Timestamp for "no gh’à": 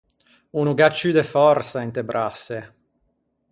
0.65-0.89